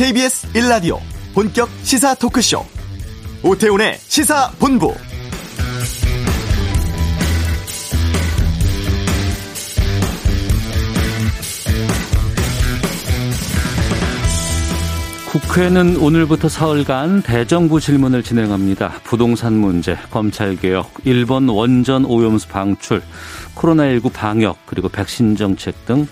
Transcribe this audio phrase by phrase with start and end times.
[0.00, 0.98] KBS 1라디오
[1.34, 2.64] 본격 시사 토크쇼
[3.42, 4.94] 오태훈의 시사본부
[15.30, 19.00] 국회는 오늘부터 사흘간 대정부 질문을 진행합니다.
[19.04, 23.02] 부동산 문제, 검찰개혁, 일본 원전 오염수 방출,
[23.54, 26.08] 코로나19 방역, 그리고 백신 정책 등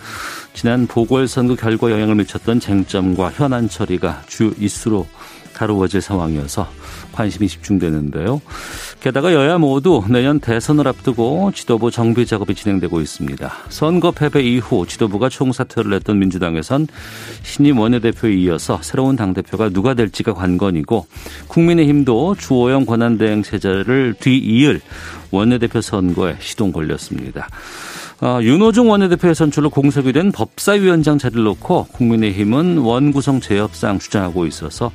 [0.59, 5.07] 지난 보궐선거 결과 영향을 미쳤던 쟁점과 현안 처리가 주 이슈로
[5.55, 6.67] 다루어질 상황이어서
[7.13, 8.43] 관심이 집중되는데요.
[8.99, 13.53] 게다가 여야 모두 내년 대선을 앞두고 지도부 정비 작업이 진행되고 있습니다.
[13.69, 16.89] 선거 패배 이후 지도부가 총사퇴를 했던 민주당에선
[17.45, 21.07] 신임 원내대표에 이어서 새로운 당대표가 누가 될지가 관건이고
[21.47, 24.81] 국민의힘도 주호영 권한대행 체제를 뒤이을
[25.31, 27.49] 원내대표 선거에 시동 걸렸습니다.
[28.21, 34.91] 어, 윤호중 원내대표의 선출로 공석이 된 법사위원장 자리를 놓고 국민의힘은 원구성 재협상 주장하고 있어서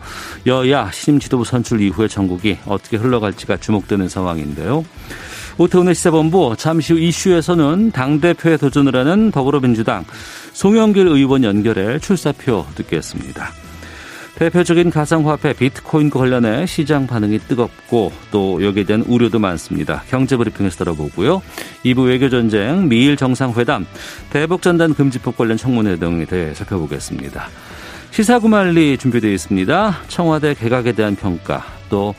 [0.45, 4.83] 여야 신임 지도부 선출 이후에 전국이 어떻게 흘러갈지가 주목되는 상황인데요.
[5.57, 10.03] 오태훈의 시사본부 잠시 후 이슈에서는 당대표에 도전을 하는 더불어민주당
[10.51, 13.51] 송영길 의원 연결해 출사표 듣겠습니다.
[14.35, 20.03] 대표적인 가상화폐 비트코인과 관련해 시장 반응이 뜨겁고 또 여기에 대한 우려도 많습니다.
[20.09, 21.41] 경제브리핑에서 들어보고요.
[21.85, 23.85] 2부 외교전쟁, 미일 정상회담,
[24.31, 27.47] 대북전단 금지법 관련 청문회 등에 대해 살펴보겠습니다.
[28.11, 29.97] 시사구말리 준비되어 있습니다.
[30.07, 32.13] 청와대 개각에 대한 평가, 또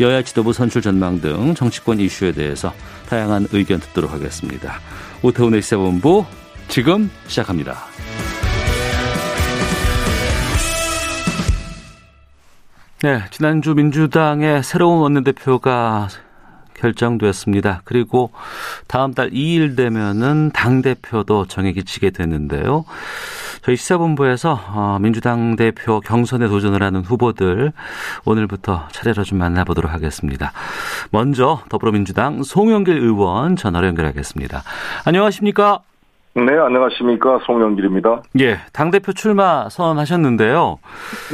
[0.00, 2.72] 여야 지도부 선출 전망 등 정치권 이슈에 대해서
[3.08, 4.80] 다양한 의견 듣도록 하겠습니다.
[5.22, 6.24] 오태훈의 시사본부
[6.68, 7.76] 지금 시작합니다.
[13.02, 16.08] 네, 지난주 민주당의 새로운 원내대표가
[16.74, 17.80] 결정됐습니다.
[17.84, 18.30] 그리고
[18.88, 22.84] 다음 달 2일 되면은 당대표도 정액이 치게 되는데요.
[23.62, 27.72] 저희 시사본부에서 어, 민주당 대표 경선에 도전을 하는 후보들
[28.26, 30.52] 오늘부터 차례로 좀 만나보도록 하겠습니다.
[31.10, 34.62] 먼저 더불어민주당 송영길 의원 전화로 연결하겠습니다.
[35.06, 35.80] 안녕하십니까?
[36.34, 37.40] 네, 안녕하십니까.
[37.44, 38.22] 송영길입니다.
[38.38, 40.78] 예, 당대표 출마 선언하셨는데요.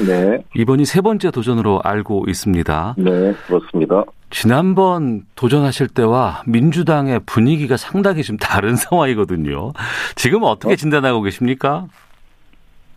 [0.06, 0.38] 네.
[0.54, 2.94] 이번이 세 번째 도전으로 알고 있습니다.
[2.96, 4.04] 네, 그렇습니다.
[4.30, 9.72] 지난번 도전하실 때와 민주당의 분위기가 상당히 좀 다른 상황이거든요.
[10.14, 11.86] 지금 어떻게 진단하고 계십니까?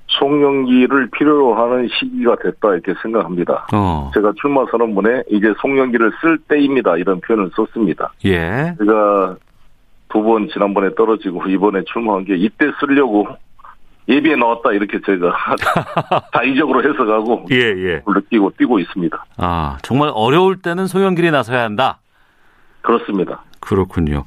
[0.07, 3.67] 송영기를 필요로 하는 시기가 됐다 이렇게 생각합니다.
[3.73, 4.09] 어.
[4.13, 8.11] 제가 출마 선언문에 이제 송영기를 쓸 때입니다 이런 표현을 썼습니다.
[8.25, 8.73] 예.
[8.79, 9.35] 제가
[10.09, 13.27] 두 번 지난번에 떨어지고 이번에 출마한 게 이때 쓰려고
[14.07, 15.31] 예비에 나왔다 이렇게 제가
[16.33, 18.01] 자의적으로 해석하고 예, 예.
[18.07, 19.25] 느끼고 뛰고 있습니다.
[19.37, 21.99] 아, 정말 어려울 때는 송영길이 나서야 한다.
[22.81, 23.43] 그렇습니다.
[23.59, 24.23] 그렇군요.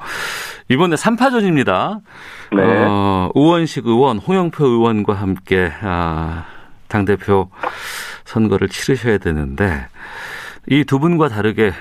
[0.68, 2.00] 이번에 3파전입니다.
[2.54, 2.62] 네.
[2.86, 6.44] 어, 우원식 의원, 홍영표 의원과 함께 아,
[6.88, 7.50] 당대표
[8.24, 9.86] 선거를 치르셔야 되는데
[10.70, 11.72] 이 두 분과 다르게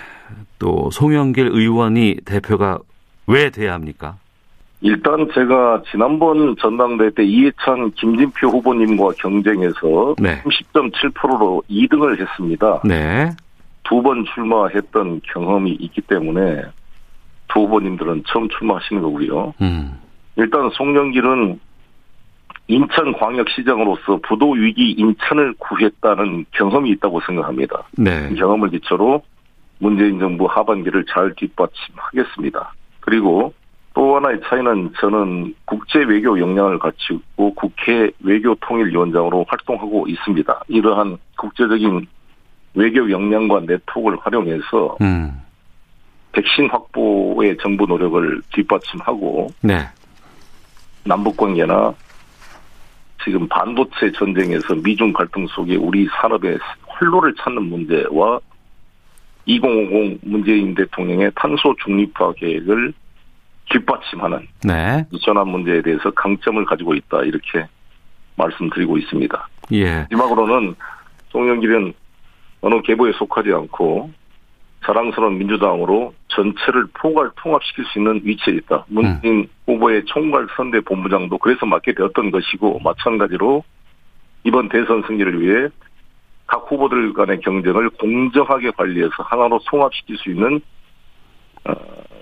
[0.58, 2.80] 또 송영길 의원이 대표가
[3.28, 4.16] 왜 돼야 합니까?
[4.82, 10.42] 일단 제가 지난번 전당대회 때 이해찬, 김진표 후보님과 경쟁해서 네.
[10.42, 12.82] 30.7%로 2등을 했습니다.
[12.84, 13.32] 네.
[13.84, 16.64] 두 번 출마했던 경험이 있기 때문에
[17.50, 19.54] 두 후보님들은 처음 출마하시는 거고요.
[19.62, 20.00] 음.
[20.38, 21.60] 일단 송영길은
[22.68, 27.84] 인천광역시장으로서 부도 위기 인천을 구했다는 경험이 있다고 생각합니다.
[27.98, 28.30] 네.
[28.32, 29.22] 이 경험을 기초로
[29.80, 32.74] 문재인 정부 하반기를 잘 뒷받침하겠습니다.
[33.12, 33.54] 그리고
[33.94, 40.62] 또 하나의 차이는 저는 국제 외교 역량을 갖추고 국회 외교 통일위원장으로 활동하고 있습니다.
[40.70, 42.08] 이러한 국제적인
[42.74, 45.42] 외교 역량과 네트워크를 활용해서 음.
[46.32, 49.80] 백신 확보의 정부 노력을 뒷받침하고 네.
[51.04, 51.94] 남북 관계나
[53.26, 56.58] 지금 반도체 전쟁에서 미중 갈등 속에 우리 산업의
[56.88, 58.40] 활로를 찾는 문제와
[59.46, 62.94] 2050 문재인 대통령의 탄소 중립화 계획을
[63.70, 65.06] 뒷받침하는 네.
[65.12, 67.66] 이 전환 문제에 대해서 강점을 가지고 있다 이렇게
[68.36, 69.50] 말씀드리고 있습니다.
[69.72, 70.00] 예.
[70.02, 70.76] 마지막으로는
[71.30, 71.94] 송영길은
[72.62, 74.12] 어느 계보에 속하지 않고
[74.86, 78.86] 자랑스러운 민주당으로 전체를 포괄 통합시킬 수 있는 위치에 있다.
[78.88, 83.64] 문재인 후보의 총괄 선대 본부장도 그래서 맡게 되었던 것이고 마찬가지로
[84.44, 85.70] 이번 대선 승리를 위해
[86.52, 90.60] 각 후보들 간의 경쟁을 공정하게 관리해서 하나로 통합시킬 수 있는
[91.64, 91.74] 어,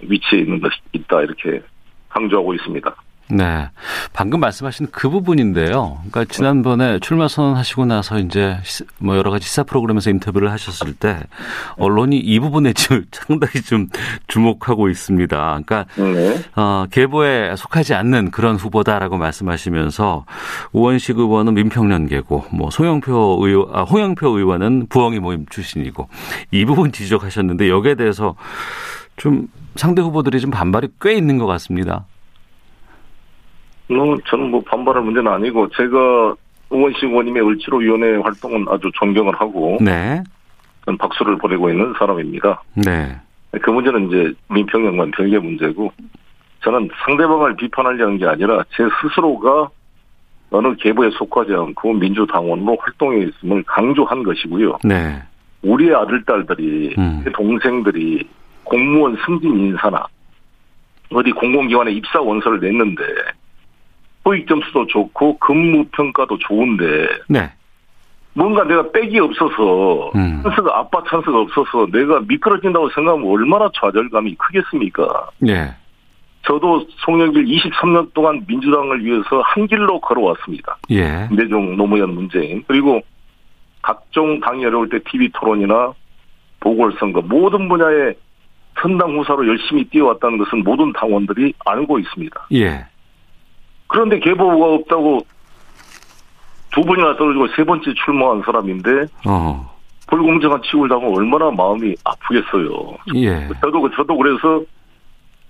[0.03, 1.63] 위치에 있는 것이 있다 이렇게
[2.09, 2.95] 강조하고 있습니다.
[3.31, 3.69] 네.
[4.11, 5.99] 방금 말씀하신 그 부분인데요.
[6.09, 8.57] 그러니까 지난번에 출마 선언하시고 나서 이제
[8.97, 11.19] 뭐 여러 가지 시사 프로그램에서 인터뷰를 하셨을 때
[11.77, 13.87] 언론이 이 부분에 지금 상당히 좀
[14.27, 15.37] 주목하고 있습니다.
[15.37, 16.43] 그러니까 네.
[16.55, 20.25] 어, 계보에 속하지 않는 그런 후보다라고 말씀하시면서
[20.71, 26.09] 우원식 의원은 민평연계고 뭐 송영표 의원, 아, 홍영표 의원은 부엉이 모임 출신이고
[26.51, 28.35] 이 부분 지적하셨는데 여기에 대해서
[29.17, 32.05] 좀 상대 후보들이 좀 반발이 꽤 있는 것 같습니다.
[33.89, 36.35] 뭐 저는 뭐 반발할 문제는 아니고 제가
[36.69, 40.23] 의원식 의원님의 을지로위원회 활동은 아주 존경을 하고 네.
[40.85, 42.61] 전 박수를 보내고 있는 사람입니다.
[42.75, 43.15] 네.
[43.61, 45.91] 그 문제는 이제 민평연관 별개 문제고
[46.63, 49.69] 저는 상대방을 비판하려는 게 아니라 제 스스로가
[50.51, 54.79] 어느 계보에 속하지 않고 민주당원으로 활동해 있음을 강조한 것이고요.
[54.83, 55.21] 네.
[55.61, 57.23] 우리의 아들, 딸들이, 음.
[57.33, 58.27] 동생들이
[58.63, 60.05] 공무원 승진 인사나
[61.11, 63.03] 어디 공공기관에 입사 원서를 냈는데
[64.23, 67.51] 토익 점수도 좋고 근무 평가도 좋은데 네.
[68.33, 70.41] 뭔가 내가 빽이 없어서 음.
[70.43, 75.29] 찬스가 아빠 찬스가 없어서 내가 미끄러진다고 생각하면 얼마나 좌절감이 크겠습니까?
[75.39, 75.73] 네.
[76.45, 80.77] 저도 송영길 23년 동안 민주당을 위해서 한 길로 걸어왔습니다.
[80.91, 81.27] 예.
[81.31, 83.01] 내종 노무현 문재인 그리고
[83.81, 85.93] 각종 당이 어려울 때 TV 토론이나
[86.59, 88.13] 보궐선거 모든 분야에
[88.81, 92.47] 선당 후사로 열심히 뛰어왔다는 것은 모든 당원들이 알고 있습니다.
[92.53, 92.85] 예.
[93.89, 95.25] 그런데 계보가 없다고
[96.71, 99.75] 두 번이나 떨어지고 세 번째 출마한 사람인데 어.
[100.07, 102.97] 불공정한 취급을 당하면 얼마나 마음이 아프겠어요.
[103.15, 103.47] 예.
[103.61, 104.61] 저도 저도 그래서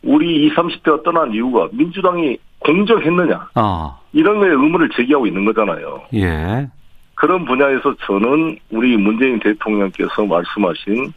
[0.02, 4.00] 우리 20, 30대가 떠난 이유가 민주당이 공정했느냐 어.
[4.14, 6.02] 이런 거에 의문을 제기하고 있는 거잖아요.
[6.16, 6.68] 예.
[7.16, 11.14] 그런 분야에서 저는 우리 문재인 대통령께서 말씀하신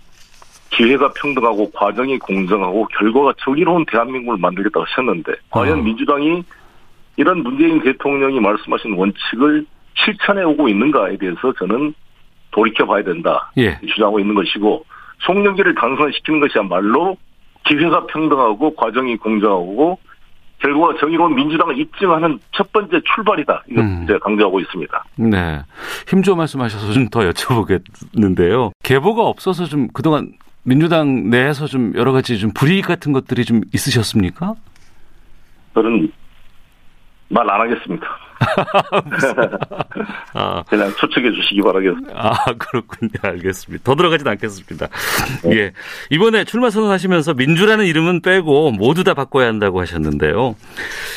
[0.71, 5.83] 기회가 평등하고 과정이 공정하고 결과가 정의로운 대한민국을 만들겠다고 하셨는데 과연 어.
[5.83, 6.43] 민주당이
[7.17, 11.95] 이런 문재인 대통령이 말씀하신 원칙을 실천해 오고 있는가에 대해서 저는
[12.51, 13.51] 돌이켜 봐야 된다.
[13.59, 13.79] 예.
[13.81, 14.85] 주장하고 있는 것이고
[15.21, 17.17] 송영기를 당선시키는 것이야말로
[17.65, 19.99] 기회가 평등하고 과정이 공정하고
[20.59, 23.65] 결과가 정의로운 민주당을 입증하는 첫 번째 출발이다.
[23.69, 24.03] 이거 음.
[24.05, 25.05] 이제 강조하고 있습니다.
[25.17, 25.61] 네.
[26.09, 28.71] 힘줘 말씀하셔서 좀 더 여쭤보겠는데요.
[28.83, 30.33] 계보가 없어서 좀 그동안
[30.65, 34.55] 민주당 내에서 좀 여러 가지 좀 불이익 같은 것들이 좀 있으셨습니까?
[35.75, 36.13] 저는
[37.33, 38.07] 말 안 하겠습니다.
[40.35, 40.63] 아.
[40.69, 42.13] 그냥 추측해 주시기 바라겠습니다.
[42.15, 43.11] 아, 그렇군요.
[43.23, 43.85] 알겠습니다.
[43.85, 44.89] 더 들어가진 않겠습니다.
[45.45, 45.57] 네.
[45.57, 45.73] 예.
[46.11, 50.57] 이번에 출마 선언하시면서 민주라는 이름은 빼고 모두 다 바꿔야 한다고 하셨는데요.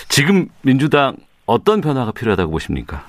[0.09, 1.15] 지금 민주당
[1.45, 3.03] 어떤 변화가 필요하다고 보십니까?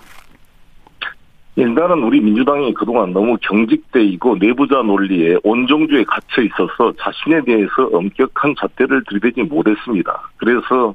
[1.58, 8.54] 일단은 우리 민주당이 그동안 너무 경직돼 있고 내부자 논리에 온종주에 갇혀 있어서 자신에 대해서 엄격한
[8.58, 10.30] 잣대를 들이대지 못했습니다.
[10.36, 10.94] 그래서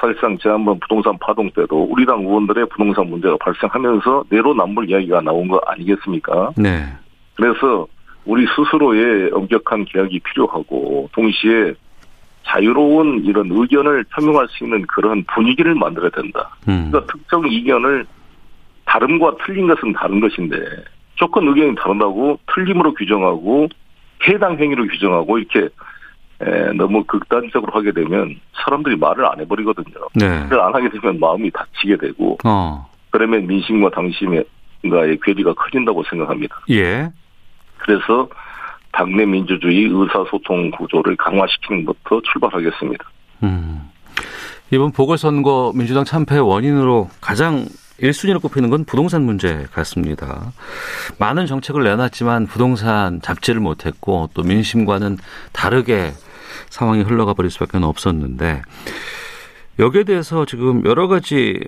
[0.00, 5.60] 사실상 지난번 부동산 파동 때도 우리 당 의원들의 부동산 문제가 발생하면서 내로남불 이야기가 나온 거
[5.66, 6.52] 아니겠습니까?
[6.56, 6.84] 네.
[7.34, 7.86] 그래서
[8.24, 11.74] 우리 스스로의 엄격한 개혁이 필요하고 동시에
[12.46, 16.56] 자유로운 이런 의견을 표명할 수 있는 그런 분위기를 만들어야 된다.
[16.68, 16.90] 음.
[16.90, 18.06] 그러니까 특정 이견을
[18.84, 20.56] 다름과 틀린 것은 다른 것인데
[21.16, 23.68] 조건 의견이 다른다고 틀림으로 규정하고
[24.26, 25.68] 해당 행위로 규정하고 이렇게
[26.40, 30.08] 에, 너무 극단적으로 하게 되면 사람들이 말을 안 해버리거든요.
[30.14, 30.28] 네.
[30.28, 32.88] 말을 안 하게 되면 마음이 다치게 되고 어.
[33.10, 36.56] 그러면 민심과 당심과의 괴리가 커진다고 생각합니다.
[36.70, 37.10] 예.
[37.78, 38.28] 그래서
[38.92, 43.04] 당내 민주주의 의사소통 구조를 강화시키는 것부터 출발하겠습니다.
[43.42, 43.90] 음.
[44.70, 47.64] 이번 보궐선거 민주당 참패의 원인으로 가장
[48.00, 50.52] 1순위로 꼽히는 건 부동산 문제 같습니다.
[51.18, 55.18] 많은 정책을 내놨지만 부동산 잡지를 못했고 또 민심과는
[55.52, 56.12] 다르게
[56.68, 58.62] 상황이 흘러가 버릴 수밖에 없었는데
[59.78, 61.60] 여기에 대해서 지금 여러 가지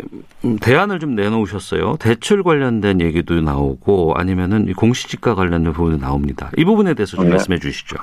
[0.60, 1.96] 대안을 좀 내놓으셨어요.
[2.00, 6.50] 대출 관련된 얘기도 나오고 아니면은 공시지가 관련된 부분도 나옵니다.
[6.56, 7.30] 이 부분에 대해서 좀 네.
[7.32, 7.96] 말씀해 주시죠.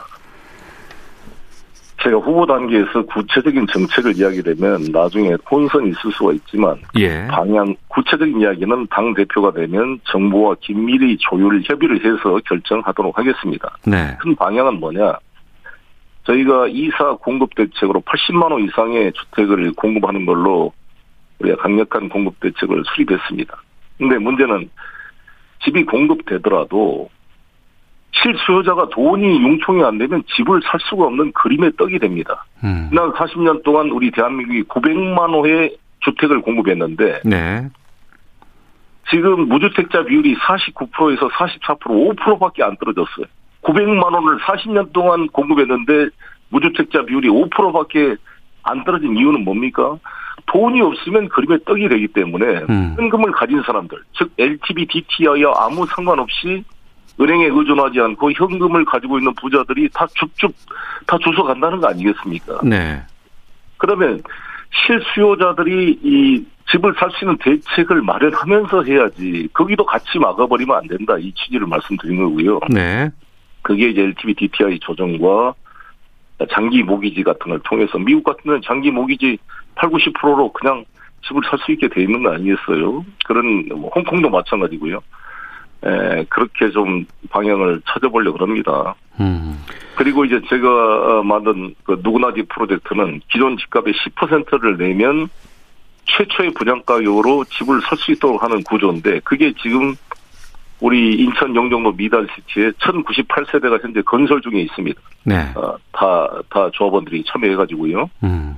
[2.04, 7.26] 제가 후보 단계에서 구체적인 정책을 이야기되면 나중에 혼선이 있을 수가 있지만 예.
[7.28, 13.76] 방향 구체적인 이야기는 당 대표가 되면 정부와 긴밀히 조율 협의를 해서 결정하도록 하겠습니다.
[13.86, 14.16] 네.
[14.20, 15.18] 큰 방향은 뭐냐?
[16.28, 20.74] 저희가 이사 공급 대책으로 80만 호 이상의 주택을 공급하는 걸로
[21.40, 23.58] 우리가 강력한 공급 대책을 수립했습니다.
[23.98, 24.70] 근데 문제는
[25.64, 27.10] 집이 공급되더라도
[28.12, 32.46] 실수요자가 돈이 융통이 안 되면 집을 살 수가 없는 그림의 떡이 됩니다.
[32.64, 32.88] 음.
[32.90, 37.70] 지난 40년 동안 우리 대한민국이 900만 호의 주택을 공급했는데 네.
[39.10, 41.80] 지금 무주택자 비율이 49%에서 44%
[42.18, 43.26] 5%밖에 안 떨어졌어요.
[43.68, 46.10] 900만 원을 40년 동안 공급했는데
[46.50, 48.16] 무주택자 비율이 5%밖에
[48.64, 49.98] 안 떨어진 이유는 뭡니까?
[50.46, 52.96] 돈이 없으면 그림의 떡이 되기 때문에 음.
[52.98, 56.64] 현금을 가진 사람들, 즉 LTV, DTI와 아무 상관없이
[57.20, 60.54] 은행에 의존하지 않고 현금을 가지고 있는 부자들이 다 쭉쭉
[61.06, 62.62] 다 주워 간다는 거 아니겠습니까?
[62.64, 63.02] 네.
[63.78, 64.22] 그러면
[64.86, 71.34] 실수요자들이 이 집을 살 수 있는 대책을 마련하면서 해야지 거기도 같이 막아버리면 안 된다 이
[71.34, 72.60] 취지를 말씀드린 거고요.
[72.70, 73.10] 네.
[73.68, 75.54] 그게 이제 LTV DTI 조정과
[76.54, 79.38] 장기 모기지 같은 걸 통해서 미국 같은 데는 장기 모기지
[79.76, 80.86] 8, 90%로 그냥
[81.28, 83.04] 집을 살 수 있게 돼 있는 거 아니겠어요?
[83.26, 85.02] 그런 뭐 홍콩도 마찬가지고요.
[85.84, 88.96] 에, 그렇게 좀 방향을 찾아보려고 합니다.
[89.20, 89.62] 음.
[89.96, 95.28] 그리고 이제 제가 만든 그 누구나지 프로젝트는 기존 집값의 10%를 내면
[96.06, 99.94] 최초의 분양가격으로 집을 살 수 있도록 하는 구조인데 그게 지금
[100.80, 105.02] 우리 인천 영종도 미달시티에 1098세대가 현재 건설 중에 있습니다.
[105.24, 105.52] 네.
[105.56, 108.10] 어, 다, 다 조합원들이 참여해가지고요.
[108.24, 108.58] 음.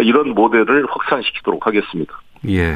[0.00, 2.14] 이런 모델을 확산시키도록 하겠습니다.
[2.48, 2.74] 예.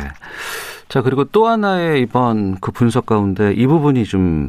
[0.88, 4.48] 자, 그리고 또 하나의 이번 그 분석 가운데 이 부분이 좀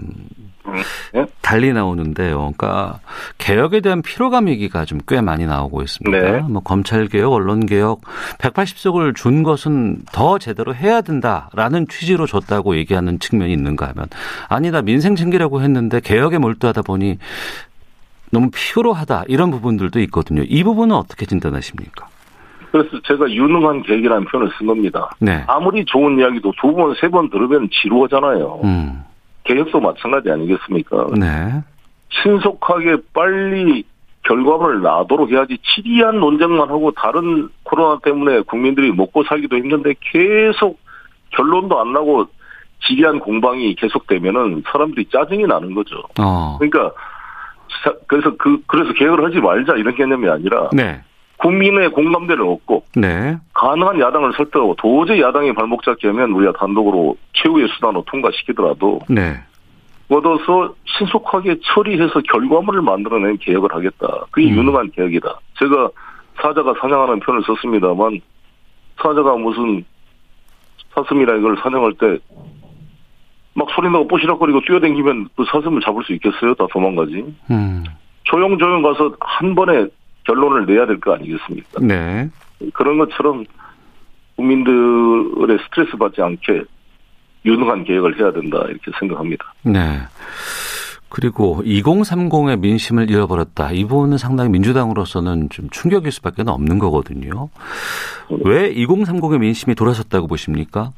[1.14, 1.26] 네?
[1.42, 2.54] 달리 나오는데요.
[2.58, 3.00] 그러니까
[3.38, 6.32] 개혁에 대한 피로감 얘기가 좀 꽤 많이 나오고 있습니다.
[6.32, 6.40] 네.
[6.50, 8.02] 뭐 검찰 개혁, 언론 개혁
[8.40, 14.08] 180석을 준 것은 더 제대로 해야 된다라는 취지로 줬다고 얘기하는 측면이 있는가 하면
[14.50, 17.20] 아니다 민생 챙기려고 했는데 개혁에 몰두하다 보니
[18.32, 20.44] 너무 피로하다 이런 부분들도 있거든요.
[20.46, 22.08] 이 부분은 어떻게 진단하십니까?
[22.72, 25.10] 그래서 제가 유능한 계획이라는 표현을 쓴 겁니다.
[25.20, 25.44] 네.
[25.48, 28.60] 아무리 좋은 이야기도 두 번, 세 번 들으면 지루하잖아요.
[28.66, 29.04] 음.
[29.48, 31.08] 개혁도 마찬가지 아니겠습니까?
[31.18, 31.64] 네.
[32.10, 33.84] 신속하게 빨리
[34.24, 40.80] 결과물을 나도록 해야지 치리한 논쟁만 하고 다른 코로나 때문에 국민들이 먹고 살기도 힘든데 계속
[41.30, 42.26] 결론도 안 나고
[42.86, 45.96] 지리한 공방이 계속되면은 사람들이 짜증이 나는 거죠.
[46.20, 46.58] 어.
[46.60, 46.92] 그러니까
[47.84, 51.02] 자- 그래서 그 그래서 개혁을 하지 말자 이런 개념이 아니라 네.
[51.38, 53.38] 국민의 공감대를 얻고 네.
[53.54, 59.36] 가능한 야당을 설득하고 도저히 야당이 발목 잡게 하면 우리가 단독으로 최후의 수단으로 통과시키더라도 네.
[60.10, 64.26] 얻어서 신속하게 처리해서 결과물을 만들어낸 개혁을 하겠다.
[64.32, 64.58] 그게 음.
[64.58, 65.40] 유능한 개혁이다.
[65.60, 65.90] 제가
[66.42, 68.22] 사자가 사냥하는 표현을 썼습니다만
[69.02, 69.84] 사자가 무슨
[70.96, 72.18] 사슴이라 이걸 사냥할 때
[73.58, 76.54] 막 소리 나고 뽀시락거리고 뛰어다니면 그 사슴을 잡을 수 있겠어요?
[76.54, 77.26] 다 도망가지.
[77.50, 77.84] 음.
[78.26, 79.88] 조용조용 가서 한 번에
[80.28, 81.80] 결론을 내야 될 거 아니겠습니까?
[81.82, 82.30] 네.
[82.74, 83.46] 그런 것처럼
[84.36, 86.64] 국민들의 스트레스 받지 않게
[87.46, 89.54] 유능한 계획을 해야 된다 이렇게 생각합니다.
[89.64, 90.00] 네.
[91.10, 93.72] 그리고 2030의 민심을 잃어버렸다.
[93.72, 97.50] 이 부분은 상당히 민주당으로서는 좀 충격일 수밖에 없는 거거든요.
[98.44, 100.92] 왜 2030의 민심이 돌아섰다고 보십니까?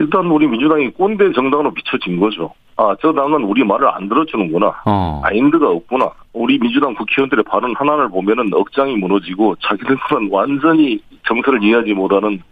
[0.00, 2.52] 일단 우리 민주당이 꼰대 정당으로 비춰진 거죠.
[2.76, 4.82] 아, 저 당은 우리 말을 안 들어주는구나.
[4.86, 5.20] 어.
[5.22, 6.10] 마인드가 없구나.
[6.32, 9.98] 우리 민주당 국회의원들의 발언 하나를 보면은 억장이 무너지고 자기들은
[10.30, 12.42] 완전히 정서를 이해하지 못하는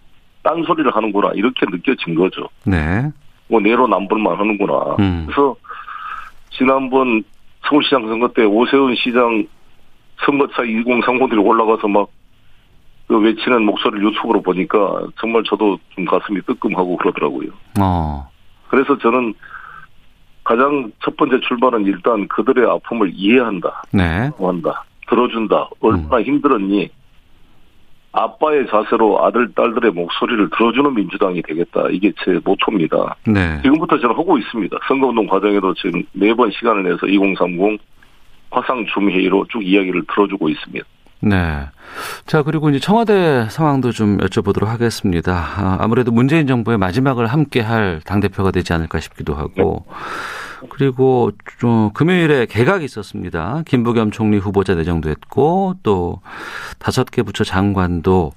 [0.42, 1.30] 딴소리를 하는구나.
[1.34, 2.48] 이렇게 느껴진 거죠.
[2.64, 3.10] 네.
[3.48, 4.96] 뭐 내로남불만 하는구나.
[4.98, 5.24] 음.
[5.26, 5.56] 그래서
[6.50, 7.22] 지난번
[7.68, 9.46] 서울시장 선거 때 오세훈 시장
[10.24, 12.08] 선거차 2030들이 올라가서 막
[13.08, 17.48] 그 외치는 목소리를 유튜브로 보니까 정말 저도 좀 가슴이 뜨끔하고 그러더라고요.
[17.80, 18.28] 어.
[18.68, 19.34] 그래서 저는
[20.48, 24.30] 가장 첫 번째 출발은 일단 그들의 아픔을 이해한다, 네.
[24.38, 25.68] 한다, 들어준다.
[25.80, 26.88] 얼마나 힘들었니?
[28.12, 31.88] 아빠의 자세로 아들, 딸들의 목소리를 들어주는 민주당이 되겠다.
[31.90, 33.16] 이게 제 모토입니다.
[33.26, 33.60] 네.
[33.60, 34.78] 지금부터 저는 하고 있습니다.
[34.88, 37.78] 선거운동 과정에도 지금 매번 시간을 내서 2030
[38.50, 40.86] 화상 줌회의로 쭉 이야기를 들어주고 있습니다.
[41.20, 41.66] 네.
[42.26, 45.32] 자, 그리고 이제 청와대 상황도 좀 여쭤보도록 하겠습니다.
[45.34, 49.84] 아, 아무래도 문재인 정부의 마지막을 함께 할 당대표가 되지 않을까 싶기도 하고.
[50.70, 53.62] 그리고 좀 금요일에 개각이 있었습니다.
[53.66, 56.20] 김부겸 총리 후보자 내정도 했고 또
[56.78, 58.32] 다섯 개 부처 장관도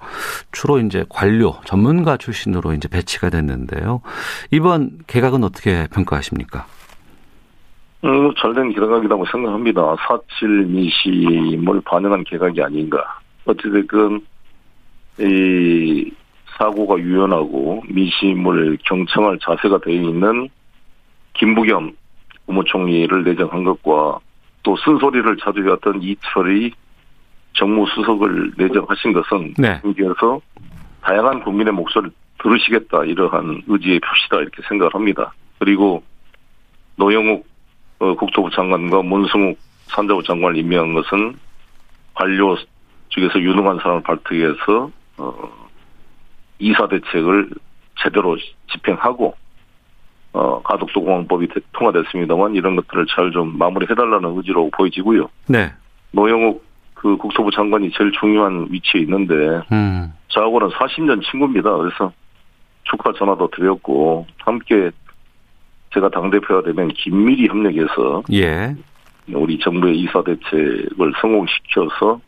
[0.52, 4.02] 주로 이제 관료 전문가 출신으로 이제 배치가 됐는데요.
[4.52, 6.68] 이번 개각은 어떻게 평가하십니까?
[8.04, 9.96] 음, 잘된 개각이라고 생각합니다.
[10.08, 13.20] 사칠 미심을 반영한 개각이 아닌가.
[13.46, 14.22] 어찌됐건,
[15.20, 16.12] 이,
[16.58, 20.50] 사고가 유연하고 미심을 경청할 자세가 되어 있는
[21.34, 21.96] 김부겸
[22.46, 24.20] 국무총리를 내정한 것과
[24.64, 26.72] 또 쓴소리를 자주 해왔던 이철이
[27.54, 29.82] 정무수석을 내정하신 것은 네.
[29.84, 30.40] 여기에서
[31.02, 35.34] 다양한 국민의 목소리를 들으시겠다 이러한 의지의 표시다 이렇게 생각을 합니다.
[35.60, 36.04] 그리고
[36.96, 37.46] 노영욱
[38.02, 41.36] 어, 국토부 장관과 문승욱 산자부 장관을 임명한 것은
[42.16, 42.58] 관료
[43.10, 44.90] 쪽에서 유능한 사람을 발탁해서
[45.20, 45.34] 어,
[46.58, 47.50] 이사 대책을
[48.02, 48.36] 제대로
[48.72, 49.36] 집행하고
[50.34, 55.30] 어, 가덕도 공항법이 대- 통과됐습니다만 이런 것들을 잘 좀 마무리해달라는 의지로 보여지고요.
[55.48, 55.72] 네.
[56.12, 56.66] 노영욱
[56.96, 59.36] 그 국토부 장관이 제일 중요한 위치에 있는데
[59.72, 60.12] 음.
[60.30, 61.76] 저하고는 40년 친구입니다.
[61.78, 62.12] 그래서
[62.84, 64.90] 축하 전화도 드렸고 함께
[65.94, 68.76] 제가 당대표가 되면 긴밀히 협력해서 예.
[69.34, 72.20] 우리 정부의 이사 대책을 성공시켜서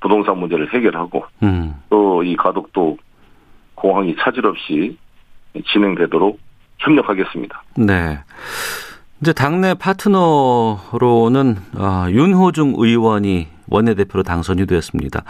[0.00, 1.74] 부동산 문제를 해결하고 음.
[1.90, 2.98] 또이 가덕도
[3.74, 4.96] 공항이 차질 없이
[5.72, 6.38] 진행되도록
[6.78, 7.62] 협력하겠습니다.
[7.76, 8.18] 네.
[9.20, 15.24] 이제 당내 파트너로는 어, 윤호중 의원이 원내대표로 당선이 되었습니다.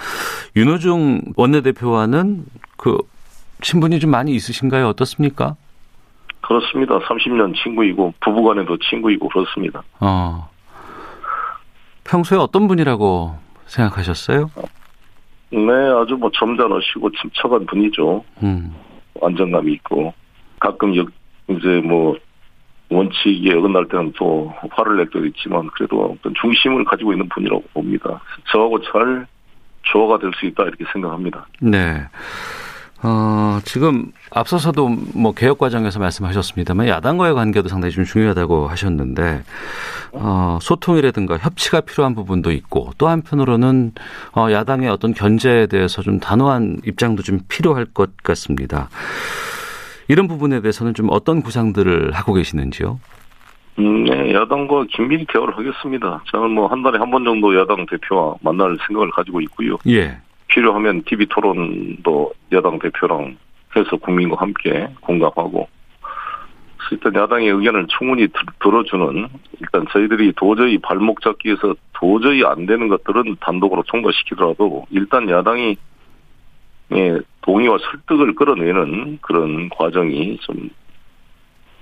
[0.57, 2.45] 윤호중 원내대표와는
[2.77, 2.99] 그
[3.63, 4.89] 신분이 좀 많이 있으신가요?
[4.89, 5.57] 어떻습니까?
[6.49, 6.99] 그렇습니다.
[7.01, 9.83] 30년 친구이고 부부간에도 친구이고 그렇습니다.
[10.01, 10.49] 어.
[12.05, 13.37] 평소에 어떤 분이라고
[13.67, 14.51] 생각하셨어요?
[15.51, 18.25] 네, 아주 뭐 점잖으시고 침착한 분이죠.
[18.43, 18.75] 음.
[19.23, 20.15] 안정감이 있고
[20.59, 21.11] 가끔 역,
[21.49, 22.17] 이제 뭐
[22.89, 28.23] 원칙에 어긋날 때는 또 화를 낼 때도 있지만 그래도 어떤 중심을 가지고 있는 분이라고 봅니다.
[28.51, 29.27] 저하고 잘
[29.83, 31.47] 조화가 될 수 있다 이렇게 생각합니다.
[31.61, 32.07] 네.
[33.03, 39.43] 어, 지금 앞서서도 뭐 개혁 과정에서 말씀하셨습니다만 야당과의 관계도 상당히 좀 중요하다고 하셨는데
[40.13, 43.93] 어, 소통이라든가 협치가 필요한 부분도 있고 또 한편으로는
[44.35, 48.89] 어, 야당의 어떤 견제에 대해서 좀 단호한 입장도 좀 필요할 것 같습니다.
[50.09, 52.99] 이런 부분에 대해서는 좀 어떤 구상들을 하고 계시는지요?
[53.79, 56.21] 음, 네, 야당과 긴밀히 대화를 하겠습니다.
[56.33, 59.77] 저는 뭐 한 달에 한 번 정도 야당 대표와 만날 생각을 가지고 있고요.
[59.87, 60.19] 예.
[60.49, 63.37] 필요하면 TV 토론도 야당 대표랑
[63.77, 65.69] 해서 국민과 함께 공감하고
[66.91, 68.29] 일단 야당의 의견을 충분히
[68.61, 69.29] 들어주는
[69.61, 75.77] 일단 저희들이 도저히 발목 잡기에서 도저히 안 되는 것들은 단독으로 통과시키더라도 일단 야당이
[76.95, 80.71] 예, 동의와 설득을 끌어내는 그런 과정이 좀,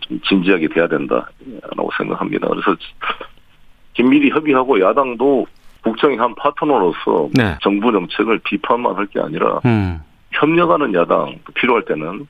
[0.00, 2.48] 좀 진지하게 돼야 된다라고 생각합니다.
[2.48, 2.76] 그래서
[3.92, 5.46] 긴밀히 협의하고 야당도
[5.86, 7.56] 국정의 한 파트너로서 네.
[7.62, 10.00] 정부 정책을 비판만 할 게 아니라 음.
[10.32, 12.26] 협력하는 야당 필요할 때는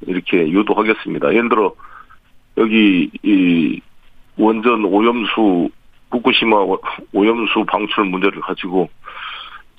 [0.00, 1.32] 이렇게 유도하겠습니다.
[1.32, 1.72] 예를 들어
[2.58, 3.80] 여기 이
[4.36, 5.68] 원전 오염수
[6.10, 6.56] 후쿠시마
[7.12, 8.88] 오염수 방출 문제를 가지고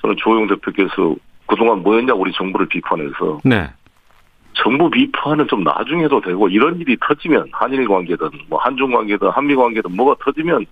[0.02, 1.16] 저는 조영 대표께서
[1.48, 3.70] 그동안 뭐였냐 우리 정부를 비판해서 네.
[4.54, 9.54] 정부 비판은 좀 나중에 해도 되고 이런 일이 터지면 한일 관계든 뭐 한중 관계든 한미
[9.54, 10.66] 관계든 뭐가 터지면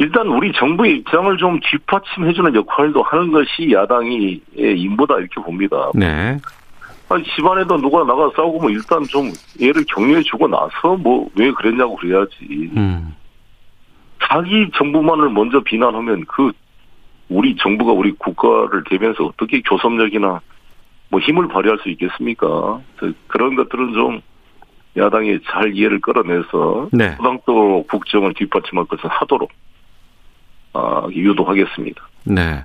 [0.00, 5.90] 일단 우리 정부의 입장을 좀 뒷받침해주는 역할도 하는 것이 야당이 임무다 이렇게 봅니다.
[5.94, 6.38] 네.
[7.10, 12.70] 아니, 집안에도 누가 나가 싸우고 뭐 일단 좀 얘를 격려해주고 나서 뭐 왜 그랬냐고 그래야지.
[12.76, 13.14] 음.
[14.22, 16.50] 자기 정부만을 먼저 비난하면 그
[17.28, 20.40] 우리 정부가 우리 국가를 대면서 어떻게 교섭력이나
[21.10, 22.80] 뭐 힘을 발휘할 수 있겠습니까?
[23.26, 24.22] 그런 것들은 좀
[24.96, 27.16] 야당이 잘 이해를 끌어내서 네.
[27.18, 29.50] 부당도 국정을 뒷받침할 것을 하도록
[30.72, 32.02] 아, 유도하겠습니다.
[32.24, 32.64] 네.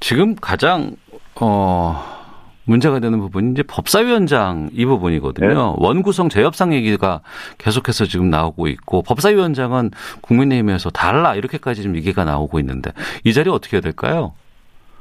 [0.00, 0.92] 지금 가장
[1.40, 2.22] 어
[2.64, 5.48] 문제가 되는 부분이 이제 법사위원장 이 부분이거든요.
[5.48, 5.74] 네.
[5.76, 7.20] 원구성 재협상 얘기가
[7.58, 12.92] 계속해서 지금 나오고 있고 법사위원장은 국민의힘에서 달라 이렇게까지 좀 얘기가 나오고 있는데
[13.24, 14.34] 이 자리 어떻게 해야 될까요?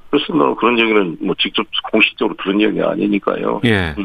[0.09, 0.53] 그렇습니다.
[0.55, 3.61] 그런 얘기는 뭐 직접 공식적으로 들은 얘기 아니니까요.
[3.65, 3.95] 예.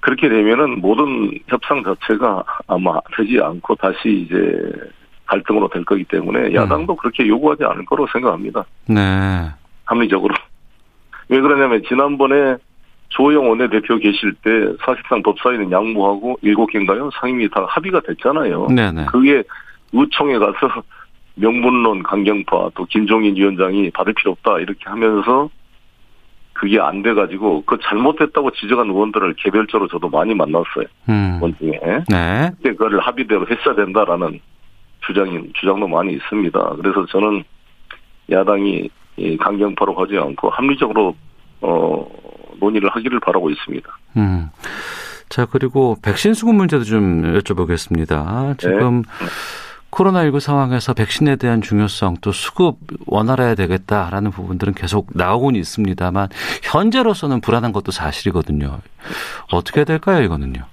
[0.00, 4.36] 그렇게 되면은 모든 협상 자체가 아마 되지 않고 다시 이제
[5.32, 8.64] 갈등으로 될 거기 때문에 야당도 그렇게 요구하지 않을 거로 생각합니다.
[8.86, 9.48] 네.
[9.84, 10.34] 합리적으로.
[11.28, 12.56] 왜 그러냐면 지난번에
[13.08, 14.50] 조영 원내대표 계실 때
[14.84, 17.10] 사실상 법사위는 양보하고 일곱 개인가요?
[17.20, 18.68] 상임위 다 합의가 됐잖아요.
[18.68, 19.06] 네네.
[19.06, 19.42] 그게
[19.92, 20.82] 의총에 가서
[21.34, 25.48] 명분론 강경파 또 김종인 위원장이 받을 필요 없다 이렇게 하면서
[26.52, 30.84] 그게 안 돼가지고 그 잘못됐다고 지적한 의원들을 개별적으로 저도 많이 만났어요.
[31.08, 31.38] 음.
[31.40, 31.80] 원중에.
[32.08, 32.50] 네.
[32.56, 34.40] 그때 그거를 합의대로 했어야 된다라는
[35.06, 36.76] 주장이 주장도 많이 있습니다.
[36.76, 37.44] 그래서 저는
[38.30, 41.14] 야당이 이 강경파로 가지 않고 합리적으로
[41.60, 42.06] 어
[42.60, 43.98] 논의를 하기를 바라고 있습니다.
[44.16, 44.48] 음.
[45.28, 48.58] 자, 그리고 백신 수급 문제도 좀 여쭤보겠습니다.
[48.58, 49.02] 지금
[49.90, 56.28] 코로나19 상황에서 백신에 대한 중요성 또 수급 원활해야 되겠다라는 부분들은 계속 나오고는 있습니다만
[56.62, 58.80] 현재로서는 불안한 것도 사실이거든요.
[59.52, 60.64] 어떻게 해야 될까요, 이거는요?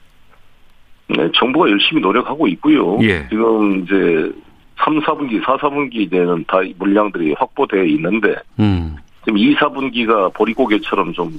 [1.10, 2.98] 네, 정부가 열심히 노력하고 있고요.
[3.02, 3.28] 예.
[3.30, 4.32] 지금 이제
[4.78, 8.96] 3, 4분기, 4, 4분기 때는 다 물량들이 확보되어 있는데 음.
[9.26, 11.34] 지금 2, 4분기가 보리고개처럼 좀,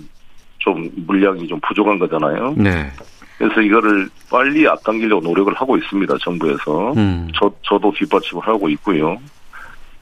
[0.58, 2.54] 좀 물량이 좀 부족한 거잖아요.
[2.56, 2.90] 네.
[3.38, 6.92] 그래서 이거를 빨리 앞당기려고 노력을 하고 있습니다, 정부에서.
[6.92, 7.28] 음.
[7.34, 9.16] 저, 저도 뒷받침을 하고 있고요.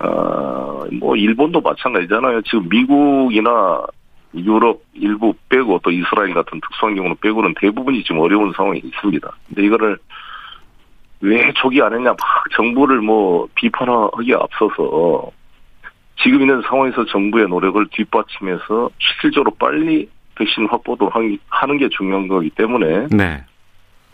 [0.01, 2.43] 아, 뭐, 일본도 마찬가지잖아요.
[2.43, 3.83] 지금 미국이나
[4.35, 9.31] 유럽 일부 빼고 또 이스라엘 같은 특수한 경우는 빼고는 대부분이 지금 어려운 상황이 있습니다.
[9.49, 9.99] 근데 이거를
[11.21, 12.19] 왜 초기 안 했냐, 막
[12.55, 15.31] 정부를 뭐 비판하기에 앞서서
[16.23, 21.11] 지금 있는 상황에서 정부의 노력을 뒷받침해서 실질적으로 빨리 백신 확보도
[21.49, 23.45] 하는 게 중요한 거기 때문에 네.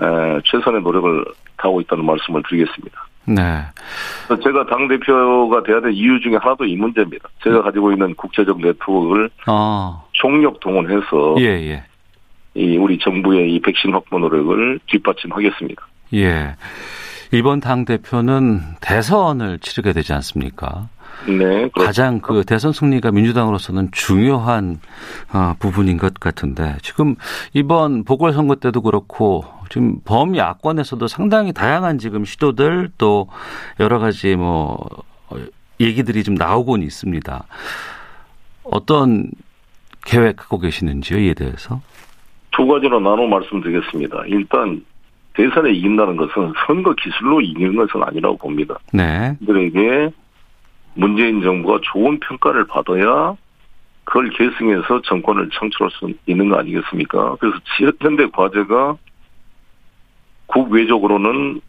[0.00, 1.24] 에, 최선의 노력을
[1.56, 3.06] 다하고 있다는 말씀을 드리겠습니다.
[3.26, 3.62] 네.
[4.42, 7.28] 제가 당 대표가 돼야 될 이유 중에 하나도 이 문제입니다.
[7.42, 10.03] 제가 가지고 있는 국제적 네트워크를 아.
[10.24, 11.84] 총력 동원해서 예, 예.
[12.54, 15.86] 이 우리 정부의 이 백신 확보 노력을 뒷받침하겠습니다.
[16.14, 16.56] 예.
[17.30, 20.88] 이번 당 대표는 대선을 치르게 되지 않습니까?
[21.26, 21.34] 네.
[21.36, 21.84] 그렇습니다.
[21.84, 24.78] 가장 그 대선 승리가 민주당으로서는 중요한
[25.32, 27.16] 어, 부분인 것 같은데 지금
[27.52, 33.28] 이번 보궐선거 때도 그렇고 지금 범야권에서도 상당히 다양한 지금 시도들 또
[33.78, 34.78] 여러 가지 뭐
[35.28, 35.36] 어,
[35.80, 37.44] 얘기들이 좀 나오곤 있습니다.
[38.64, 39.30] 어떤
[40.04, 41.80] 계획 갖고 계시는지요, 이에 대해서?
[42.52, 44.24] 두 가지로 나눠 말씀드리겠습니다.
[44.26, 44.84] 일단
[45.34, 48.78] 대선에 이긴다는 것은 선거 기술로 이기는 것은 아니라고 봅니다.
[48.92, 49.36] 네.
[49.40, 50.10] 그들에게
[50.94, 53.34] 문재인 정부가 좋은 평가를 받아야
[54.04, 57.36] 그걸 계승해서 정권을 창출할 수 있는 거 아니겠습니까?
[57.40, 57.56] 그래서
[58.00, 58.96] 현대 과제가
[60.46, 61.60] 국외적으로는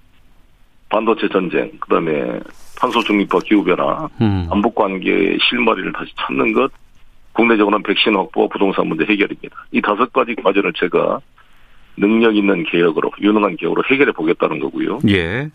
[0.89, 2.39] 반도체 전쟁, 그다음에
[2.79, 4.45] 탄소 중립화 기후 변화, 음.
[4.49, 6.71] 남북 관계의 실마리를 다시 찾는 것,
[7.35, 9.55] 국내적으로는 백신 확보와 부동산 문제 해결입니다.
[9.71, 11.19] 이 다섯 가지 과제를 제가
[11.97, 14.99] 능력 있는 개혁으로 유능한 개혁으로 해결해 보겠다는 거고요.
[15.09, 15.49] 예.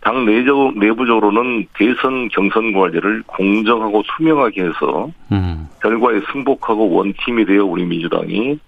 [0.00, 5.68] 당 내적, 내부적으로는 대선 경선 관리를 공정하고 투명하게 해서 음.
[5.82, 8.58] 결과에 승복하고 원팀이 되어 우리 민주당이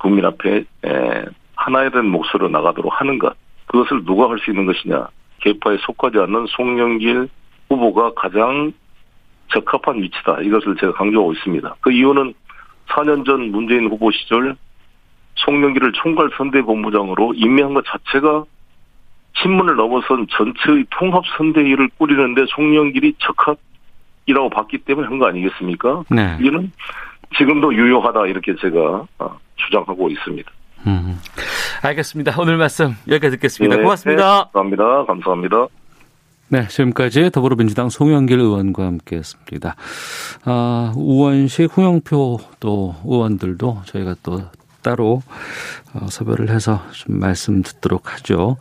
[0.00, 1.24] 국민 앞에 에,
[1.56, 3.34] 하나에 된 목소리로 나가도록 하는 것.
[3.66, 5.08] 그것을 누가 할 수 있는 것이냐.
[5.40, 7.28] 개파에 속하지 않는 송영길
[7.68, 8.72] 후보가 가장
[9.48, 10.40] 적합한 위치다.
[10.42, 11.76] 이것을 제가 강조하고 있습니다.
[11.80, 12.34] 그 이유는
[12.88, 14.56] 4년 전 문재인 후보 시절
[15.36, 18.44] 송영길을 총괄 선대본부장으로 임명한 것 자체가
[19.42, 26.04] 신문을 넘어선 전체의 통합 선대위를 꾸리는데 송영길이 적합이라고 봤기 때문에 한 거 아니겠습니까?
[26.10, 26.38] 네.
[26.40, 26.72] 이는
[27.36, 30.50] 지금도 유효하다 이렇게 제가 어, 주장하고 있습니다.
[30.86, 31.18] 음,
[31.82, 32.34] 알겠습니다.
[32.40, 33.76] 오늘 말씀 여기까지 듣겠습니다.
[33.76, 34.22] 네, 고맙습니다.
[34.22, 35.04] 네, 감사합니다.
[35.06, 35.66] 감사합니다.
[36.48, 39.74] 네, 지금까지 더불어민주당 송영길 의원과 함께했습니다.
[40.44, 44.42] 아, 우원식, 홍영표 또 의원들도 저희가 또
[44.80, 45.22] 따로
[45.92, 48.58] 어, 섭외를 해서 좀 말씀 듣도록 하죠.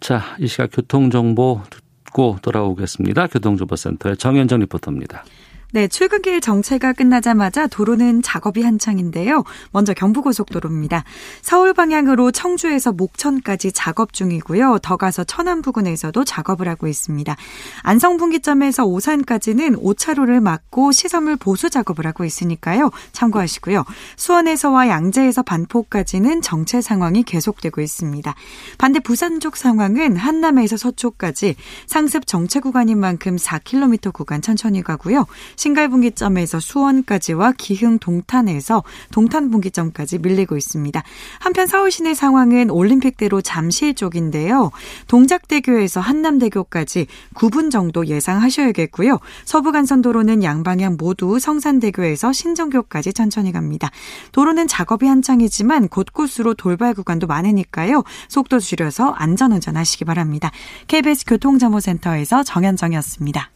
[0.00, 3.28] 자, 이 시각 교통정보 듣고 돌아오겠습니다.
[3.28, 5.24] 교통정보센터의 정현정 리포터입니다.
[5.70, 9.44] 네, 출근길 정체가 끝나자마자 도로는 작업이 한창인데요.
[9.70, 11.04] 먼저 경부고속도로입니다.
[11.42, 14.78] 서울 방향으로 청주에서 목천까지 작업 중이고요.
[14.78, 17.36] 더 가서 천안 부근에서도 작업을 하고 있습니다.
[17.82, 22.90] 안성분기점에서 오산까지는 5차로를 막고 시설물 보수 작업을 하고 있으니까요.
[23.12, 23.84] 참고하시고요.
[24.16, 28.34] 수원에서와 양재에서 반포까지는 정체 상황이 계속되고 있습니다.
[28.78, 35.26] 반대 부산 쪽 상황은 한남에서 서초까지 상습 정체 구간인 만큼 4km 구간 천천히 가고요.
[35.58, 41.02] 신갈분기점에서 수원까지와 기흥 동탄에서 동탄분기점까지 밀리고 있습니다.
[41.40, 44.70] 한편 서울 시내 상황은 올림픽대로 잠실 쪽인데요.
[45.08, 49.18] 동작대교에서 한남대교까지 9분 정도 예상하셔야겠고요.
[49.44, 53.90] 서부간선도로는 양방향 모두 성산대교에서 신정교까지 천천히 갑니다.
[54.32, 58.04] 도로는 작업이 한창이지만 곳곳으로 돌발 구간도 많으니까요.
[58.28, 60.52] 속도 줄여서 안전운전 하시기 바랍니다.
[60.86, 63.50] KBS 교통정보센터에서 정현정이었습니다.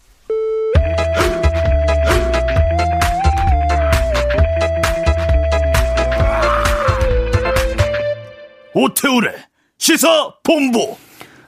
[8.74, 9.34] 오태우래
[9.78, 10.96] 시사 본부.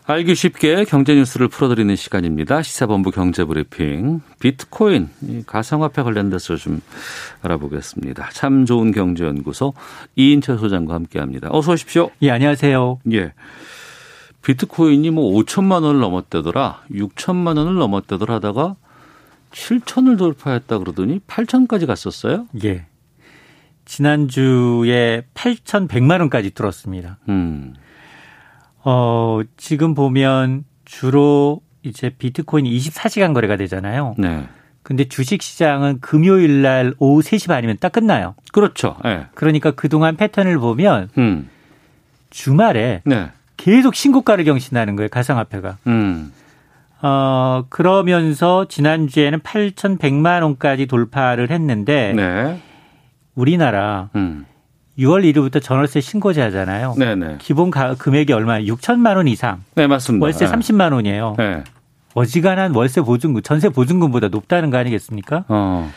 [0.06, 2.62] 알기 쉽게 경제 뉴스를 풀어드리는 시간입니다.
[2.62, 4.20] 시사본부 경제브리핑.
[4.38, 5.08] 비트코인
[5.46, 6.82] 가상화폐 관련돼서 좀
[7.40, 8.28] 알아보겠습니다.
[8.32, 9.72] 참 좋은 경제연구소
[10.16, 11.48] 이인철 소장과 함께합니다.
[11.50, 12.10] 어서 오십시오.
[12.20, 13.00] 예, 안녕하세요.
[13.12, 13.32] 예.
[14.42, 18.76] 비트코인이 뭐 5천만 원을 넘었대더라, 6천만 원을 넘었대더라 하다가
[19.52, 22.46] 7천을 돌파했다 그러더니 8천까지 갔었어요.
[22.64, 22.84] 예.
[23.84, 27.18] 지난주에 8,100만 원까지 뚫었습니다.
[27.28, 27.74] 음.
[28.82, 34.14] 어, 지금 보면 주로 이제 비트코인이 24시간 거래가 되잖아요.
[34.18, 34.46] 네.
[34.82, 38.34] 근데 주식 시장은 금요일 날 오후 3시 반이면 딱 끝나요.
[38.52, 38.96] 그렇죠.
[39.02, 39.26] 네.
[39.34, 41.48] 그러니까 그동안 패턴을 보면 음.
[42.30, 43.30] 주말에 네.
[43.56, 45.08] 계속 신고가를 경신하는 거예요.
[45.08, 45.78] 가상화폐가.
[45.86, 46.32] 음.
[47.00, 52.60] 어, 그러면서 지난주에는 8,100만 원까지 돌파를 했는데 네.
[53.34, 54.46] 우리나라 음.
[54.98, 56.94] 6월 1일부터 전월세 신고제 하잖아요.
[56.96, 57.38] 네네.
[57.40, 59.62] 기본 가, 금액이 얼마나 6천만 원 이상.
[59.74, 60.24] 네, 맞습니다.
[60.24, 60.52] 월세 네.
[60.52, 61.34] 30만 원이에요.
[61.36, 61.64] 네.
[62.14, 65.44] 어지간한 월세 보증금, 전세 보증금보다 높다는 거 아니겠습니까?
[65.48, 65.90] 어.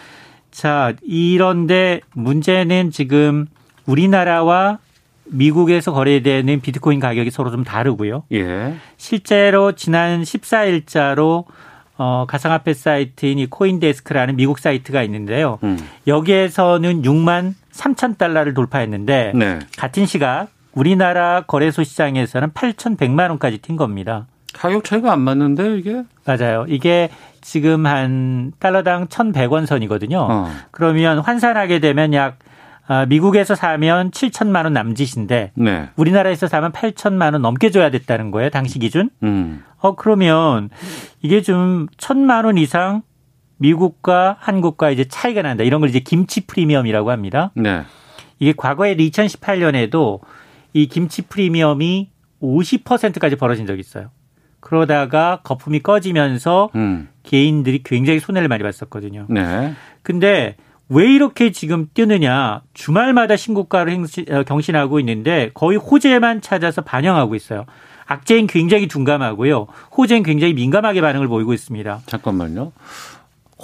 [0.50, 3.46] 자, 이런데 문제는 지금
[3.86, 4.80] 우리나라와
[5.26, 8.24] 미국에서 거래되는 비트코인 가격이 서로 좀 다르고요.
[8.32, 8.76] 예.
[8.98, 11.46] 실제로 지난 14일자로
[11.98, 15.60] 어, 가상화폐 사이트인 이 코인데스크라는 미국 사이트가 있는데요.
[15.64, 15.78] 음.
[16.06, 19.60] 여기에서는 6만 3천 달러를 돌파했는데 네.
[19.78, 24.28] 같은 시각 우리나라 거래소 시장에서는 8,100만 원까지 튄 겁니다.
[24.54, 26.04] 가격 차이가 안 맞는데 이게?
[26.26, 26.66] 맞아요.
[26.68, 27.10] 이게
[27.42, 30.28] 지금 한 달러당 1,100원 선이거든요.
[30.30, 30.52] 어.
[30.72, 32.47] 그러면 환산하게 되면 약 아,
[33.08, 35.90] 미국에서 사면 7천만 원 남짓인데 네.
[35.96, 38.50] 우리나라에서 사면 8천만 원 넘게 줘야 됐다는 거예요.
[38.50, 39.10] 당시 기준.
[39.24, 39.64] 음.
[39.80, 40.70] 어 그러면
[41.22, 43.02] 이게 좀 천만 원 이상
[43.58, 45.64] 미국과 한국과 이제 차이가 난다.
[45.64, 47.52] 이런 걸 이제 김치 프리미엄이라고 합니다.
[47.56, 47.84] 네.
[48.40, 50.22] 이게 과거에 2018년에도
[50.74, 54.12] 이 김치 프리미엄이 50%까지 벌어진 적이 있어요.
[54.60, 57.10] 그러다가 거품이 꺼지면서 음.
[57.24, 59.26] 개인들이 굉장히 손해를 많이 봤었거든요.
[59.30, 59.74] 네.
[60.04, 60.56] 근데
[60.90, 67.66] 왜 이렇게 지금 뛰느냐 주말마다 신고가를 행시, 어, 경신하고 있는데 거의 호재만 찾아서 반영하고 있어요.
[68.06, 69.68] 악재는 굉장히 둔감하고요.
[69.98, 72.02] 호재는 굉장히 민감하게 반응을 보이고 있습니다.
[72.06, 72.72] 잠깐만요.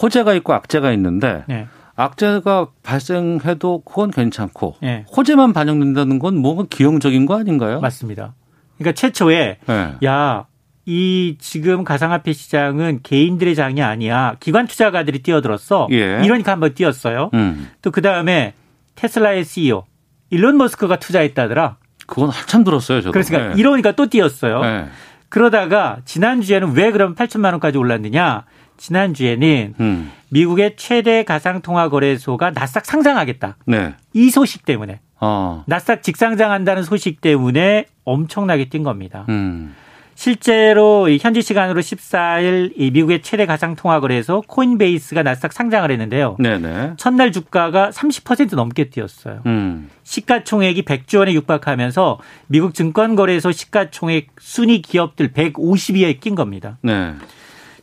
[0.01, 1.67] 호재가 있고 악재가 있는데 네.
[1.95, 5.05] 악재가 발생해도 그건 괜찮고 네.
[5.15, 7.79] 호재만 반영된다는 건 뭔가 기형적인 거 아닌가요?
[7.79, 8.33] 맞습니다.
[8.77, 9.93] 그러니까 최초에 네.
[10.03, 10.45] 야
[10.85, 14.35] 이 지금 가상화폐 시장은 개인들의 장이 아니야.
[14.39, 15.87] 기관 투자가들이 뛰어들었어.
[15.91, 16.21] 예.
[16.23, 17.29] 이러니까 한번 뛰었어요.
[17.33, 17.69] 음.
[17.81, 18.53] 또그 다음에
[18.95, 19.85] 테슬라의 CEO
[20.29, 21.77] 일론 머스크가 투자했다더라.
[22.05, 23.01] 그건 한참 들었어요.
[23.01, 23.11] 저도.
[23.11, 23.59] 그러니까 네.
[23.59, 24.61] 이러니까 또 뛰었어요.
[24.61, 24.85] 네.
[25.29, 28.43] 그러다가 지난주에는 왜 그럼 8천만 원까지 올랐느냐?
[28.77, 30.11] 지난주에는 음.
[30.29, 33.57] 미국의 최대 가상통화 거래소가 나스닥 상장하겠다.
[33.65, 33.95] 네.
[34.13, 34.99] 이 소식 때문에.
[35.21, 35.63] 어.
[35.67, 39.25] 나스닥 직상장한다는 소식 때문에 엄청나게 뛴 겁니다.
[39.29, 39.73] 음.
[40.15, 46.37] 실제로 현지 시간으로 14일 이 미국의 최대 가상 통화 거래소 코인베이스가 나스닥 상장을 했는데요.
[46.39, 46.93] 네네.
[46.97, 49.41] 첫날 주가가 30% 넘게 뛰었어요.
[49.45, 49.89] 음.
[50.03, 56.77] 시가총액이 100조 원에 육박하면서 미국 증권거래소 시가총액 순위 기업들 150위에 낀 겁니다.
[56.81, 57.13] 네.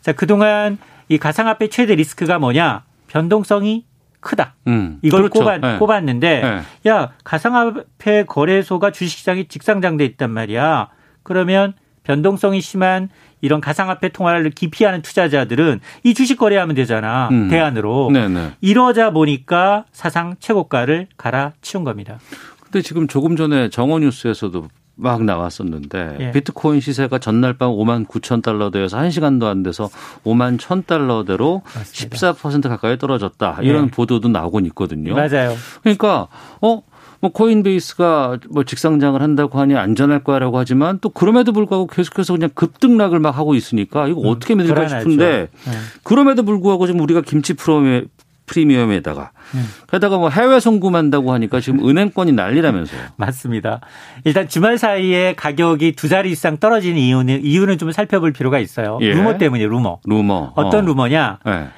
[0.00, 2.84] 자, 그동안 이 가상화폐 최대 리스크가 뭐냐?
[3.08, 3.84] 변동성이
[4.20, 4.54] 크다.
[4.66, 5.40] 음, 이걸 그렇죠.
[5.40, 5.78] 꼽았, 네.
[5.78, 6.90] 꼽았는데, 네.
[6.90, 10.90] 야, 가상화폐 거래소가 주식시장에 직상장돼 있단 말이야.
[11.22, 13.08] 그러면 변동성이 심한
[13.40, 17.28] 이런 가상화폐 통화를 기피하는 투자자들은 이 주식 거래하면 되잖아.
[17.30, 17.48] 음.
[17.48, 18.10] 대안으로.
[18.12, 18.52] 네네.
[18.60, 22.18] 이러자 보니까 사상 최고가를 갈아치운 겁니다.
[22.62, 24.68] 근데 지금 조금 전에 정오뉴스에서도
[25.00, 26.30] 막 나왔었는데 예.
[26.30, 29.88] 비트코인 시세가 전날 밤 5만 9천 달러대에서 1시간도 안 돼서
[30.24, 32.32] 5만 1천 달러대로 맞습니다.
[32.34, 33.60] 14% 가까이 떨어졌다.
[33.62, 33.90] 이런 예.
[33.90, 35.14] 보도도 나오곤 있거든요.
[35.14, 35.54] 맞아요.
[35.82, 36.28] 그러니까
[36.60, 36.82] 어
[37.20, 43.20] 뭐 코인베이스가 뭐 직상장을 한다고 하니 안전할 거라고 하지만 또 그럼에도 불구하고 계속해서 그냥 급등락을
[43.20, 45.72] 막 하고 있으니까 이거 음, 어떻게 믿을까 싶은데 네.
[46.02, 48.04] 그럼에도 불구하고 지금 우리가 김치 프로에
[48.46, 49.64] 프리미엄에다가 음.
[49.90, 53.00] 게다가 뭐 해외 송금한다고 하니까 지금 은행권이 난리라면서요.
[53.16, 53.80] 맞습니다.
[54.24, 58.98] 일단 주말 사이에 가격이 두 자리 이상 떨어지는 이유는 이유는 좀 살펴볼 필요가 있어요.
[59.02, 59.12] 예.
[59.12, 60.00] 루머 때문에 루머.
[60.04, 60.52] 루머.
[60.56, 60.86] 어떤 어.
[60.86, 61.38] 루머냐?
[61.44, 61.68] 네.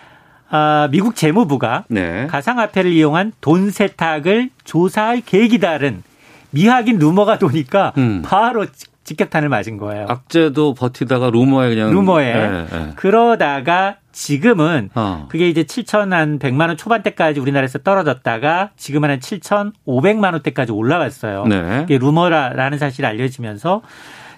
[0.55, 2.27] 아, 미국 재무부가 네.
[2.27, 6.03] 가상화폐를 이용한 돈 세탁을 조사할 계획이다는
[6.51, 8.21] 미확인 루머가 도니까 음.
[8.23, 8.67] 바로
[9.05, 10.05] 직격탄을 맞은 거예요.
[10.11, 12.93] 악재도 버티다가 루머에 그냥 루머에 네, 네.
[12.97, 15.27] 그러다가 지금은 어.
[15.31, 21.47] 그게 이제 7천 한 100만 원 초반대까지 우리나라에서 떨어졌다가 지금은 한 7,500만 원대까지 올라갔어요.
[21.47, 21.81] 네.
[21.85, 23.81] 이게 루머라는 사실이 알려지면서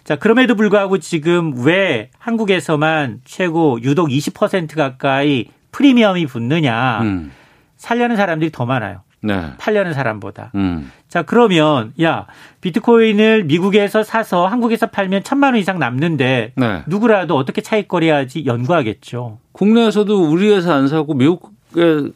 [0.05, 7.01] 자, 그럼에도 불구하고 지금 왜 한국에서만 최고 유독 20% 가까이 프리미엄이 붙느냐.
[7.03, 7.33] 음.
[7.77, 9.03] 살려는 사람들이 더 많아요.
[9.23, 9.53] 네.
[9.59, 10.53] 팔려는 사람보다.
[10.55, 10.93] 음.
[11.09, 12.27] 자, 그러면 야,
[12.61, 16.83] 비트코인을 미국에서 사서 한국에서 팔면 천만 원 이상 남는데 네.
[16.87, 19.39] 누구라도 어떻게 차익 거래하지 연구하겠죠.
[19.53, 22.11] 국내에서도 우리에서 안 사고 미국에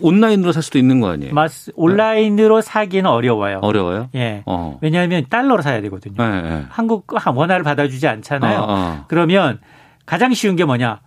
[0.00, 1.34] 온라인으로 살 수도 있는 거 아니에요?
[1.34, 3.58] 맞, 온라인으로 사기는 어려워요.
[3.62, 4.08] 어려워요?
[4.14, 4.44] 예.
[4.46, 4.78] 어.
[4.82, 6.14] 왜냐하면 달러로 사야 되거든요.
[6.16, 6.64] 네, 네.
[6.68, 8.60] 한국 원화를 받아주지 않잖아요.
[8.60, 9.04] 어, 어.
[9.08, 9.58] 그러면
[10.06, 11.00] 가장 쉬운 게 뭐냐?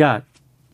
[0.00, 0.20] 야,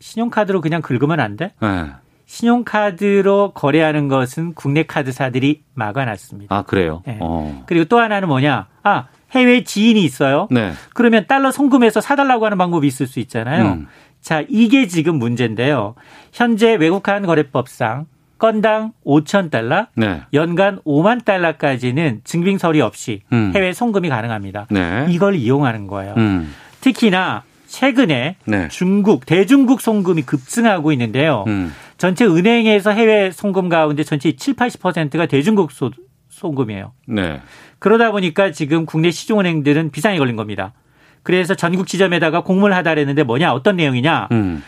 [0.02, 1.52] 신용카드로 그냥 긁으면 안 돼?
[1.60, 1.86] 네.
[2.26, 6.54] 신용카드로 거래하는 것은 국내 카드사들이 막아놨습니다.
[6.54, 7.02] 아, 그래요?
[7.06, 7.18] 네.
[7.20, 7.62] 어.
[7.66, 8.66] 그리고 또 하나는 뭐냐?
[8.82, 10.48] 아, 해외 지인이 있어요.
[10.50, 10.72] 네.
[10.94, 13.64] 그러면 달러 송금해서 사달라고 하는 방법이 있을 수 있잖아요.
[13.72, 13.86] 음.
[14.20, 15.94] 자, 이게 지금 문제인데요.
[16.32, 18.06] 현재 외국한 거래법상
[18.38, 20.22] 건당 5천 달러, 네.
[20.32, 23.52] 연간 5만 달러까지는 증빙 서류 없이 음.
[23.54, 24.66] 해외 송금이 가능합니다.
[24.70, 25.06] 네.
[25.10, 26.14] 이걸 이용하는 거예요.
[26.16, 26.52] 음.
[26.80, 28.68] 특히나 최근에 네.
[28.68, 31.44] 중국 대중국 송금이 급증하고 있는데요.
[31.46, 31.72] 음.
[31.96, 35.90] 전체 은행에서 해외 송금 가운데 전체 7, 80%가 대중국 소,
[36.28, 36.92] 송금이에요.
[37.08, 37.40] 네.
[37.78, 40.74] 그러다 보니까 지금 국내 시중은행들은 비상이 걸린 겁니다.
[41.22, 44.28] 그래서 전국 지점에다가 공문을 하다 그랬는데 뭐냐 어떤 내용이냐.
[44.32, 44.62] 음.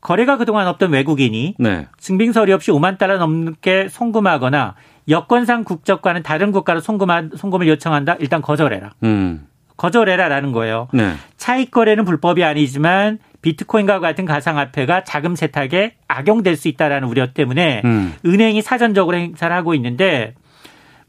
[0.00, 1.86] 거래가 그동안 없던 외국인이 네.
[1.96, 4.74] 증빙 서류 없이 5만 달러 넘게 송금하거나
[5.08, 8.16] 여권상 국적과는 다른 국가로 송금 송금을 요청한다.
[8.18, 8.94] 일단 거절해라.
[9.04, 9.47] 음.
[9.78, 10.88] 거절해라라는 거예요.
[10.92, 11.14] 네.
[11.38, 18.12] 차익 거래는 불법이 아니지만 비트코인과 같은 가상화폐가 자금 세탁에 악용될 수 있다라는 우려 때문에 음.
[18.26, 20.34] 은행이 사전적으로 행사를 하고 있는데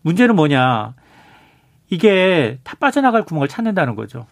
[0.03, 0.93] 문제는 뭐냐?
[1.89, 4.27] 이게 다 빠져나갈 구멍을 찾는다는 거죠.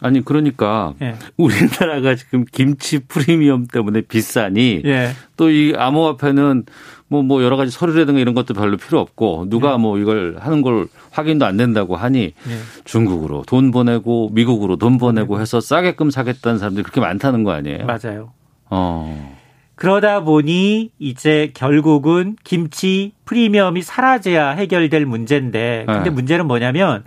[0.00, 1.16] 아니 그러니까 예.
[1.36, 5.10] 우리나라가 지금 김치 프리미엄 때문에 비싸니 예.
[5.36, 6.64] 또이 암호화폐는
[7.08, 9.76] 뭐뭐 뭐 여러 가지 서류라든가 이런 것도 별로 필요 없고 누가 예.
[9.76, 12.58] 뭐 이걸 하는 걸 확인도 안 된다고 하니 예.
[12.84, 17.86] 중국으로 돈 보내고 미국으로 돈 보내고 해서 싸게끔 사겠다는 사람들이 그렇게 많다는 거 아니에요?
[17.86, 18.32] 맞아요.
[18.70, 19.36] 어.
[19.76, 26.10] 그러다 보니 이제 결국은 김치 프리미엄이 사라져야 해결될 문제인데 근데 네.
[26.10, 27.04] 문제는 뭐냐면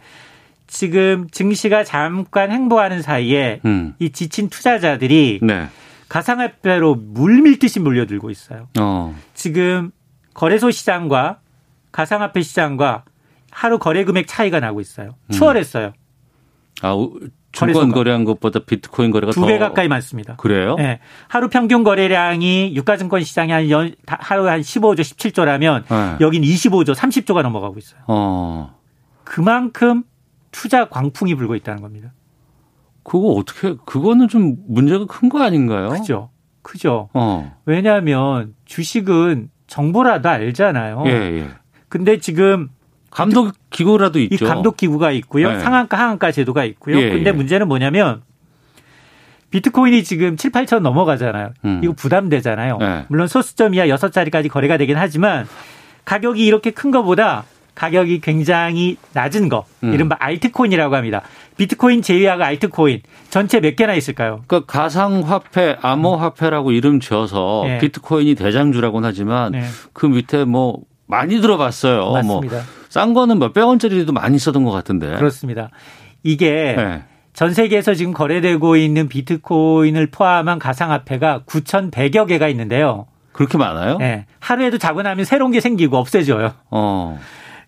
[0.68, 3.96] 지금 증시가 잠깐 행보하는 사이에 음.
[3.98, 5.68] 이 지친 투자자들이 네.
[6.10, 8.68] 가상화폐로 물밀듯이 몰려들고 있어요.
[8.80, 9.16] 어.
[9.34, 9.92] 지금
[10.34, 11.40] 거래소 시장과
[11.92, 13.06] 가상화폐 시장과
[13.52, 15.16] 하루 거래 금액 차이가 나고 있어요.
[15.28, 15.32] 음.
[15.32, 15.94] 추월했어요.
[16.82, 16.96] 아,
[17.52, 20.36] 증권 거래한 것보다 비트코인 거래가 두 배 가까이 많습니다.
[20.36, 20.76] 그래요?
[20.76, 21.00] 네.
[21.28, 26.18] 하루 평균 거래량이 유가증권 시장이 한 연, 하루에 한 15조, 17조라면 네.
[26.22, 28.02] 여긴 25조, 30조가 넘어가고 있어요.
[28.08, 28.76] 어.
[29.24, 30.04] 그만큼
[30.52, 32.14] 투자 광풍이 불고 있다는 겁니다.
[33.10, 35.90] 그거 어떻게 그거는 좀 문제가 큰 거 아닌가요?
[35.90, 36.30] 그죠.
[36.62, 37.10] 크죠.
[37.14, 37.56] 어.
[37.66, 41.04] 왜냐하면 주식은 정보라도 알잖아요.
[41.08, 41.48] 예, 예.
[41.88, 42.70] 근데 지금
[43.10, 44.36] 감독 기구라도 있죠.
[44.36, 45.52] 이 감독 기구가 있고요.
[45.54, 45.60] 네.
[45.60, 46.98] 상한가 하한가 제도가 있고요.
[47.00, 47.32] 예, 근데 예.
[47.32, 48.22] 문제는 뭐냐면
[49.50, 51.54] 비트코인이 지금 7, 8천 넘어가잖아요.
[51.66, 51.82] 음.
[51.84, 52.78] 이거 부담되잖아요.
[52.78, 53.06] 네.
[53.10, 55.48] 물론 소수점 이하 6자리까지 거래가 되긴 하지만
[56.06, 59.94] 가격이 이렇게 큰 것보다 가격이 굉장히 낮은 거, 음.
[59.94, 61.22] 이른바 알트코인이라고 합니다.
[61.60, 64.42] 비트코인 제외하고 알트코인 전체 몇 개나 있을까요?
[64.48, 67.78] 그 가상화폐, 암호화폐라고 이름 지어서 네.
[67.80, 69.64] 비트코인이 대장주라고는 하지만 네.
[69.94, 72.02] 그 밑에 뭐 많이 들어봤어요.
[72.02, 72.56] 뭐 맞습니다.
[72.56, 75.16] 뭐 싼 거는 몇백 원짜리도 많이 쓰던 것 같은데.
[75.16, 75.70] 그렇습니다.
[76.24, 77.04] 이게 네.
[77.34, 83.06] 전 세계에서 지금 거래되고 있는 비트코인을 포함한 가상화폐가 9,100여 개가 있는데요.
[83.32, 83.98] 그렇게 많아요?
[84.00, 84.26] 네.
[84.40, 86.54] 하루에도 자고 나면 새로운 게 생기고 없어져요.
[86.72, 87.20] 어.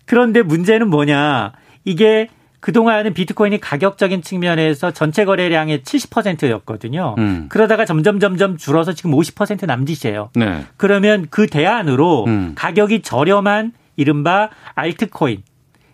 [0.04, 1.52] 그런데 문제는 뭐냐.
[1.84, 2.28] 이게
[2.62, 7.16] 그동안은 비트코인이 가격적인 측면에서 전체 거래량의 70%였거든요.
[7.18, 7.46] 음.
[7.48, 10.30] 그러다가 점점 점점 줄어서 지금 50% 남짓이에요.
[10.36, 10.64] 네.
[10.76, 12.52] 그러면 그 대안으로 음.
[12.54, 15.42] 가격이 저렴한 이른바 알트코인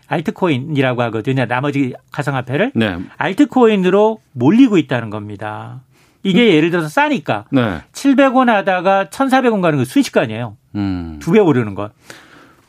[0.09, 1.47] 알트코인이라고 하거든요.
[1.47, 2.99] 나머지 가상화폐를 네.
[3.17, 5.81] 알트코인으로 몰리고 있다는 겁니다.
[6.23, 6.55] 이게 음.
[6.55, 7.81] 예를 들어서 싸니까 네.
[7.93, 10.59] 700원 하다가 1,400원 가는 거 순식간이에요.
[10.75, 11.19] 음.
[11.23, 11.93] 두배 오르는 것.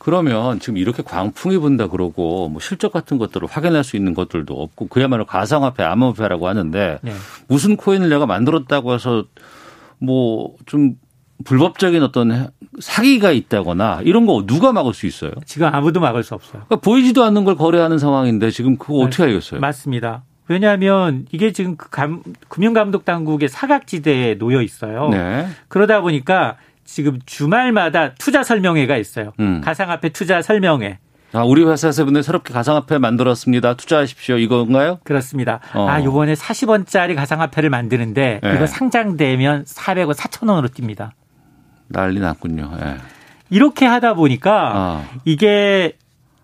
[0.09, 4.87] 그러면 지금 이렇게 광풍이 분다 그러고 뭐 실적 같은 것들을 확인할 수 있는 것들도 없고
[4.87, 7.13] 그야말로 가상화폐, 암호화폐라고 하는데 네.
[7.47, 9.25] 무슨 코인을 내가 만들었다고 해서
[9.99, 10.95] 뭐 좀
[11.45, 15.31] 불법적인 어떤 사기가 있다거나 이런 거 누가 막을 수 있어요?
[15.45, 16.63] 지금 아무도 막을 수 없어요.
[16.67, 19.03] 그러니까 보이지도 않는 걸 거래하는 상황인데 지금 그거 네.
[19.05, 19.59] 어떻게 알겠어요?
[19.59, 20.23] 맞습니다.
[20.47, 25.09] 왜냐하면 이게 지금 그 감, 금융감독 당국의 사각지대에 놓여 있어요.
[25.09, 25.47] 네.
[25.67, 26.57] 그러다 보니까
[26.91, 29.33] 지금 주말마다 투자 설명회가 있어요.
[29.39, 29.61] 음.
[29.61, 30.97] 가상화폐 투자 설명회.
[31.33, 33.75] 아, 우리 회사에서 근데 새롭게 가상화폐 만들었습니다.
[33.75, 34.37] 투자하십시오.
[34.37, 34.99] 이건가요?
[35.03, 35.59] 그렇습니다.
[35.75, 35.87] 어.
[35.87, 38.55] 아, 요번에 40원짜리 가상화폐를 만드는데 네.
[38.55, 41.11] 이거 상장되면 400원, 4천원으로 뜁니다.
[41.87, 42.71] 난리 났군요.
[42.79, 42.97] 네.
[43.51, 45.05] 이렇게 하다 보니까 어.
[45.25, 45.95] 이게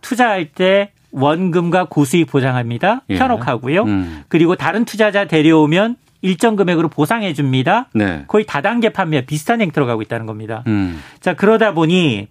[0.02, 3.02] 투자할 때 원금과 고수익 보장합니다.
[3.10, 3.18] 예.
[3.18, 3.84] 현혹하고요.
[3.84, 4.24] 음.
[4.28, 7.88] 그리고 다른 투자자 데려오면 일정 금액으로 보상해 줍니다.
[7.94, 8.26] 네.
[8.28, 10.64] 거의 다단계 판매 비슷한 행태로 가고 있다는 겁니다.
[10.68, 11.00] 음.
[11.20, 12.28] 자 그러다 보니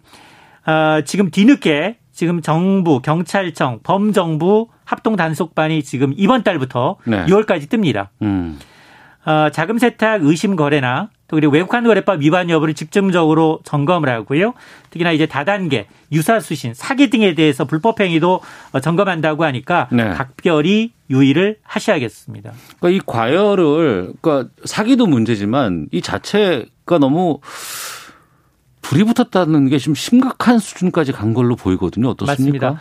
[0.67, 7.25] 어, 지금 뒤늦게 지금 정부, 경찰청, 범정부 합동 단속반이 지금 이번 달부터 네.
[7.27, 8.09] 6월까지 뜹니다.
[8.23, 8.59] 음.
[9.25, 14.53] 어, 자금 세탁 의심 거래나 또 그리고 외국환 거래법 위반 여부를 집중적으로 점검을 하고요.
[14.91, 18.41] 특히나 이제 다단계 유사 수신, 사기 등에 대해서 불법 행위도
[18.73, 20.11] 어, 점검한다고 하니까 네.
[20.11, 22.53] 각별히 유의를 하셔야겠습니다.
[22.79, 27.41] 그러니까 이 과열을 그러니까 사기도 문제지만 이 자체가 너무
[28.83, 32.11] 불이 붙었다는 게좀 심각한 수준까지 간 걸로 보이거든요.
[32.11, 32.73] 어떻습니까?
[32.73, 32.81] 맞습니다.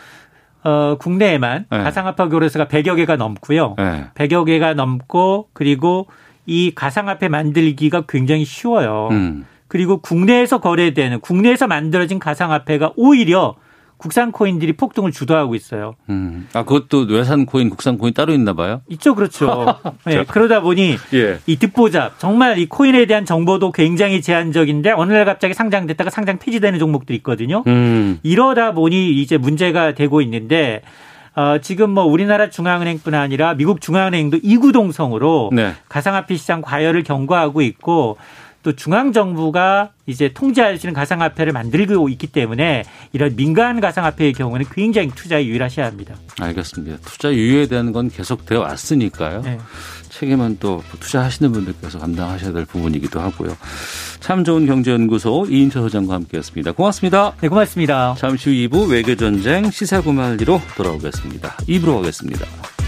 [0.66, 1.78] 어, 국내에만 네.
[1.78, 3.76] 가상화폐 거래소가 100여 개가 넘고요.
[3.78, 4.08] 네.
[4.16, 6.08] 100여 개가 넘고 그리고
[6.46, 9.10] 이 가상화폐 만들기가 굉장히 쉬워요.
[9.12, 9.46] 음.
[9.68, 13.56] 그리고 국내에서 거래되는 국내에서 만들어진 가상화폐가 오히려
[13.98, 15.96] 국산 코인들이 폭등을 주도하고 있어요.
[16.10, 16.50] 음.
[16.52, 18.82] 아, 그것도 외산 코인, 국산 코인 따로 있나 봐요?
[18.90, 19.66] 있죠, 그렇죠.
[20.06, 21.39] 네, 그러다 보니 예.
[21.46, 26.80] 이 듣보잡, 정말 이 코인에 대한 정보도 굉장히 제한적인데 어느 날 갑자기 상장됐다가 상장 폐지되는
[26.80, 27.64] 종목들이 있거든요.
[27.66, 28.20] 음.
[28.24, 30.82] 이러다 보니 이제 문제가 되고 있는데
[31.36, 35.74] 어, 지금 뭐 우리나라 중앙은행뿐 아니라 미국 중앙은행도 이구동성으로 네.
[35.90, 38.18] 가상화폐 시장 과열을 경고하고 있고
[38.64, 44.66] 또 중앙 정부가 이제 통제할 수 있는 가상화폐를 만들고 있기 때문에 이런 민간 가상화폐의 경우는
[44.72, 46.16] 굉장히 투자에 유의하셔야 합니다.
[46.40, 46.98] 알겠습니다.
[47.04, 49.42] 투자 유예에 대한 건 계속 되어 왔으니까요.
[49.42, 49.58] 네.
[50.14, 53.55] 책임은 또 투자하시는 분들께서 감당하셔야 될 부분이기도 하고요.
[54.20, 56.74] 참 좋은 경제연구소 이인철 소장과 함께했습니다.
[56.74, 57.34] 고맙습니다.
[57.41, 58.16] 네, 고맙습니다.
[58.18, 61.57] 잠시 후 2부 외교전쟁 시사구말리로 돌아오겠습니다.
[61.68, 62.83] 2부로 가겠습니다.